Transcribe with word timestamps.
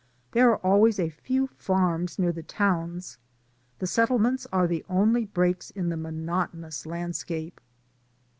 There 0.31 0.49
are 0.49 0.57
always 0.65 0.97
a 0.99 1.09
few 1.11 1.45
farms 1.45 2.17
near 2.17 2.31
the 2.31 2.41
towns. 2.41 3.19
The 3.77 3.85
settlements 3.85 4.47
are 4.51 4.65
the 4.65 4.83
only 4.89 5.25
breaks 5.27 5.69
in 5.69 5.89
the 5.89 5.95
monotonous 5.95 6.87
landscape. 6.87 7.61